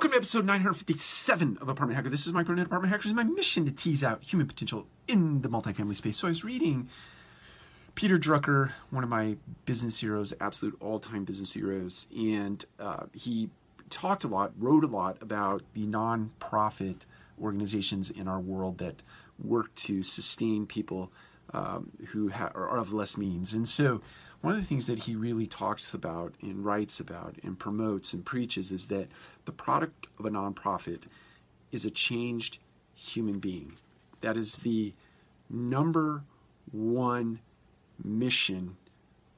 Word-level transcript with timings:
Welcome 0.00 0.12
to 0.12 0.16
episode 0.16 0.46
957 0.46 1.58
of 1.60 1.68
Apartment 1.68 1.94
Hacker. 1.94 2.08
This 2.08 2.26
is 2.26 2.32
Mike 2.32 2.46
Burnett, 2.46 2.64
Apartment 2.64 2.90
Hackers. 2.90 3.12
My 3.12 3.22
mission 3.22 3.66
to 3.66 3.70
tease 3.70 4.02
out 4.02 4.22
human 4.22 4.46
potential 4.46 4.86
in 5.06 5.42
the 5.42 5.48
multifamily 5.50 5.94
space. 5.94 6.16
So 6.16 6.26
I 6.26 6.30
was 6.30 6.42
reading 6.42 6.88
Peter 7.96 8.18
Drucker, 8.18 8.70
one 8.88 9.04
of 9.04 9.10
my 9.10 9.36
business 9.66 10.00
heroes, 10.00 10.32
absolute 10.40 10.74
all-time 10.80 11.24
business 11.24 11.52
heroes, 11.52 12.06
and 12.16 12.64
uh, 12.78 13.08
he 13.12 13.50
talked 13.90 14.24
a 14.24 14.26
lot, 14.26 14.52
wrote 14.58 14.84
a 14.84 14.86
lot 14.86 15.18
about 15.20 15.64
the 15.74 15.84
non-profit 15.84 17.04
organizations 17.38 18.08
in 18.08 18.26
our 18.26 18.40
world 18.40 18.78
that 18.78 19.02
work 19.38 19.74
to 19.74 20.02
sustain 20.02 20.64
people 20.64 21.12
um, 21.52 21.90
who 22.08 22.30
ha- 22.30 22.52
are 22.54 22.78
of 22.78 22.94
less 22.94 23.18
means. 23.18 23.52
And 23.52 23.68
so 23.68 24.00
one 24.40 24.54
of 24.54 24.60
the 24.60 24.66
things 24.66 24.86
that 24.86 25.00
he 25.00 25.14
really 25.14 25.46
talks 25.46 25.92
about 25.92 26.34
and 26.40 26.64
writes 26.64 26.98
about 26.98 27.36
and 27.42 27.58
promotes 27.58 28.14
and 28.14 28.24
preaches 28.24 28.72
is 28.72 28.86
that 28.86 29.08
the 29.44 29.52
product 29.52 30.06
of 30.18 30.24
a 30.24 30.30
nonprofit 30.30 31.02
is 31.72 31.84
a 31.84 31.90
changed 31.90 32.58
human 32.94 33.38
being. 33.38 33.74
That 34.22 34.36
is 34.36 34.58
the 34.58 34.94
number 35.48 36.22
one 36.72 37.40
mission 38.02 38.76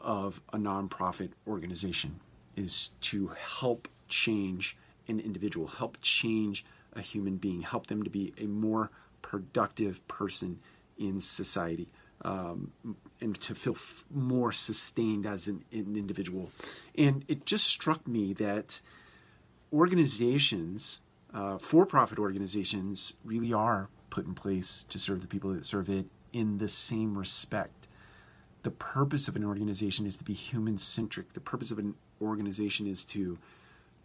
of 0.00 0.40
a 0.52 0.56
nonprofit 0.56 1.30
organization 1.46 2.18
is 2.56 2.90
to 3.00 3.28
help 3.38 3.88
change 4.08 4.76
an 5.06 5.20
individual, 5.20 5.68
help 5.68 5.98
change 6.00 6.64
a 6.94 7.00
human 7.00 7.36
being, 7.36 7.62
help 7.62 7.86
them 7.86 8.02
to 8.02 8.10
be 8.10 8.32
a 8.38 8.46
more 8.46 8.90
productive 9.22 10.06
person 10.08 10.58
in 10.98 11.20
society 11.20 11.88
um, 12.22 12.72
and 13.20 13.40
to 13.40 13.54
feel 13.54 13.74
f- 13.74 14.04
more 14.10 14.52
sustained 14.52 15.26
as 15.26 15.48
an, 15.48 15.64
an 15.72 15.96
individual. 15.96 16.50
And 16.96 17.24
it 17.28 17.46
just 17.46 17.66
struck 17.66 18.06
me 18.08 18.32
that 18.34 18.80
organizations, 19.72 21.00
uh, 21.32 21.58
for 21.58 21.86
profit 21.86 22.18
organizations, 22.18 23.14
really 23.24 23.52
are 23.52 23.88
put 24.10 24.26
in 24.26 24.34
place 24.34 24.84
to 24.88 24.98
serve 24.98 25.20
the 25.20 25.26
people 25.26 25.52
that 25.52 25.64
serve 25.64 25.88
it 25.88 26.06
in 26.32 26.58
the 26.58 26.68
same 26.68 27.16
respect. 27.16 27.86
The 28.62 28.70
purpose 28.70 29.28
of 29.28 29.36
an 29.36 29.44
organization 29.44 30.06
is 30.06 30.16
to 30.16 30.24
be 30.24 30.34
human 30.34 30.78
centric. 30.78 31.32
The 31.32 31.40
purpose 31.40 31.70
of 31.70 31.78
an 31.78 31.94
organization 32.20 32.86
is 32.86 33.04
to 33.06 33.38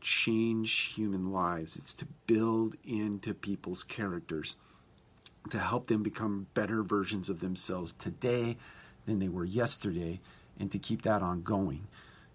change 0.01 0.93
human 0.95 1.31
lives, 1.31 1.77
it's 1.77 1.93
to 1.93 2.05
build 2.27 2.75
into 2.83 3.33
people's 3.33 3.83
characters 3.83 4.57
to 5.49 5.59
help 5.59 5.87
them 5.87 6.03
become 6.03 6.47
better 6.53 6.83
versions 6.83 7.29
of 7.29 7.39
themselves 7.39 7.91
today 7.91 8.57
than 9.05 9.19
they 9.19 9.27
were 9.27 9.45
yesterday 9.45 10.19
and 10.59 10.71
to 10.71 10.79
keep 10.79 11.01
that 11.03 11.21
ongoing. 11.21 11.87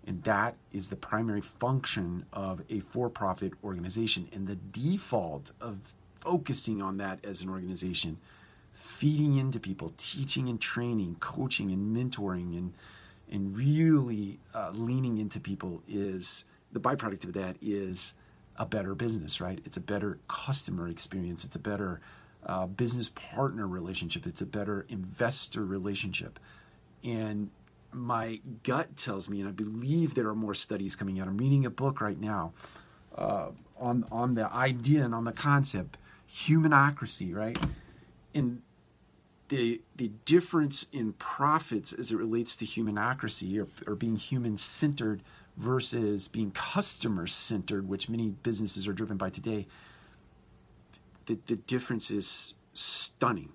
And 0.07 0.23
that 0.25 0.57
is 0.73 0.89
the 0.89 0.97
primary 0.97 1.41
function 1.41 2.25
of 2.33 2.63
a 2.71 2.81
for 2.81 3.11
profit 3.11 3.53
organization. 3.63 4.29
And 4.33 4.47
the 4.47 4.57
default 4.57 5.53
of 5.61 5.95
focusing 6.21 6.81
on 6.81 6.97
that 6.97 7.25
as 7.25 7.43
an 7.43 7.51
organization, 7.51 8.19
feeding 8.73 9.37
into 9.37 9.61
people, 9.61 9.93
teaching 9.97 10.49
and 10.49 10.61
training, 10.61 11.17
coaching 11.21 11.73
and 11.73 11.95
mentoring, 11.95 12.57
and, 12.57 12.73
and 13.31 13.57
really 13.57 14.39
uh, 14.55 14.71
leaning 14.73 15.19
into 15.19 15.41
people 15.41 15.83
is 15.87 16.45
the 16.73 16.81
byproduct 16.81 17.25
of 17.25 17.35
that 17.35 17.57
is 17.61 18.15
a 18.57 18.67
better 18.67 18.95
business, 18.95 19.41
right? 19.41 19.61
It's 19.65 19.77
a 19.77 19.81
better 19.81 20.19
customer 20.27 20.89
experience. 20.89 21.45
It's 21.45 21.57
a 21.57 21.61
better 21.61 22.01
uh, 22.49 22.67
business 22.67 23.11
partner 23.11 23.67
relationship. 23.67 24.27
It's 24.27 24.41
a 24.41 24.47
better 24.47 24.87
investor 24.89 25.65
relationship. 25.65 26.39
And 27.05 27.51
my 27.93 28.41
gut 28.63 28.97
tells 28.97 29.29
me, 29.29 29.41
and 29.41 29.49
I 29.49 29.53
believe 29.53 30.15
there 30.15 30.29
are 30.29 30.35
more 30.35 30.55
studies 30.55 30.97
coming 30.97 31.21
out. 31.21 31.29
I'm 31.29 31.37
reading 31.37 31.67
a 31.67 31.71
book 31.71 32.01
right 32.01 32.19
now 32.19 32.53
uh, 33.15 33.51
on 33.79 34.05
on 34.11 34.35
the 34.35 34.53
idea 34.53 35.05
and 35.05 35.15
on 35.15 35.25
the 35.25 35.33
concept 35.33 35.99
humanocracy, 36.29 37.35
right? 37.35 37.59
And 38.35 38.63
the 39.49 39.81
the 39.97 40.11
difference 40.25 40.87
in 40.93 41.15
profits 41.15 41.93
as 41.93 42.13
it 42.13 42.17
relates 42.17 42.57
to 42.57 42.65
humanocracy 42.65 43.59
or, 43.61 43.91
or 43.91 43.95
being 43.95 44.17
human 44.17 44.57
centered 44.57 45.23
versus 45.57 46.29
being 46.29 46.51
customer 46.53 47.27
centered, 47.27 47.89
which 47.89 48.09
many 48.09 48.29
businesses 48.29 48.87
are 48.87 48.93
driven 48.93 49.17
by 49.17 49.31
today 49.31 49.67
the, 51.29 51.39
the 51.47 51.57
difference 51.57 52.11
is 52.11 52.55
stunning. 52.73 53.51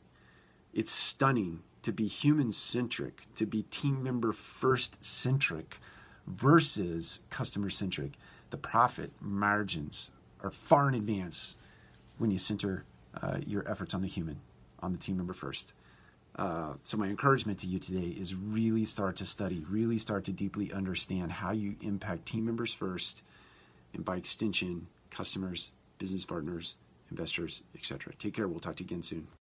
It's 0.73 0.91
stunning 0.91 1.61
to 1.81 1.91
be 1.91 2.07
human 2.07 2.51
centric, 2.51 3.23
to 3.35 3.45
be 3.45 3.63
team 3.63 4.03
member 4.03 4.31
first 4.31 5.03
centric 5.03 5.78
versus 6.28 7.22
customer 7.29 7.69
centric. 7.69 8.11
The 8.51 8.57
profit 8.57 9.11
margins 9.19 10.11
are 10.41 10.51
far 10.51 10.88
in 10.88 10.94
advance 10.94 11.57
when 12.19 12.29
you 12.29 12.38
center 12.38 12.85
uh, 13.19 13.38
your 13.45 13.67
efforts 13.69 13.94
on 13.94 14.01
the 14.01 14.07
human, 14.07 14.40
on 14.79 14.91
the 14.91 15.00
team 15.00 15.17
member 15.17 15.34
first. 15.34 15.73
Uh, 16.35 16.73
so 16.84 16.97
my 16.97 17.07
encouragement 17.07 17.59
to 17.59 17.67
you 17.67 17.79
today 17.79 18.07
is 18.07 18.35
really 18.35 18.85
start 18.85 19.16
to 19.16 19.25
study, 19.25 19.66
really 19.67 19.97
start 19.97 20.23
to 20.25 20.31
deeply 20.31 20.72
understand 20.72 21.31
how 21.31 21.51
you 21.51 21.75
impact 21.81 22.28
team 22.28 22.45
members 22.45 22.73
first, 22.73 23.23
and 23.94 24.05
by 24.05 24.16
extension, 24.16 24.88
customers, 25.09 25.73
business 25.97 26.25
partners, 26.25 26.75
investors, 27.13 27.63
etc. 27.75 28.13
Take 28.18 28.34
care. 28.34 28.47
We'll 28.47 28.59
talk 28.59 28.75
to 28.78 28.84
you 28.84 28.88
again 28.88 29.03
soon. 29.03 29.28